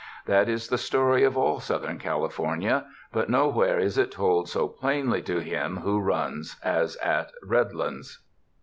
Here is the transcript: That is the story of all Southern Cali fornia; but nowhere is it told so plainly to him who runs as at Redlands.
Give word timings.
That 0.25 0.49
is 0.49 0.67
the 0.69 0.79
story 0.79 1.23
of 1.23 1.37
all 1.37 1.59
Southern 1.59 1.99
Cali 1.99 2.29
fornia; 2.29 2.85
but 3.13 3.29
nowhere 3.29 3.77
is 3.77 3.99
it 3.99 4.09
told 4.11 4.49
so 4.49 4.67
plainly 4.67 5.21
to 5.21 5.37
him 5.41 5.77
who 5.77 5.99
runs 5.99 6.55
as 6.63 6.95
at 7.03 7.31
Redlands. 7.43 8.19